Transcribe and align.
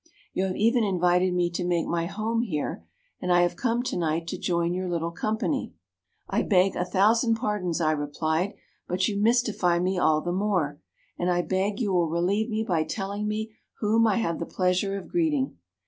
You 0.33 0.45
have 0.45 0.55
even 0.55 0.83
invited 0.83 1.31
me 1.35 1.51
to 1.51 1.63
make 1.63 1.85
my 1.85 2.07
home 2.07 2.41
here; 2.41 2.83
and 3.21 3.31
I 3.31 3.41
have 3.43 3.55
come 3.55 3.83
tonight 3.83 4.25
to 4.29 4.37
join 4.39 4.73
your 4.73 4.89
little 4.89 5.11
company.' 5.11 5.75
"'I 6.27 6.41
beg 6.41 6.75
a 6.75 6.83
thousand 6.85 7.35
pardons,' 7.35 7.79
I 7.79 7.91
replied, 7.91 8.55
'but 8.87 9.07
you 9.07 9.15
mystify 9.21 9.77
me 9.77 9.99
all 9.99 10.21
the 10.21 10.31
more, 10.31 10.81
and 11.19 11.29
I 11.29 11.43
beg 11.43 11.79
you 11.79 11.93
will 11.93 12.09
relieve 12.09 12.49
me 12.49 12.63
by 12.67 12.83
telling 12.83 13.27
me 13.27 13.51
whom 13.77 14.07
I 14.07 14.15
have 14.17 14.39
the 14.39 14.47
pleasure 14.47 14.97
of 14.97 15.07
greeting.' 15.07 15.57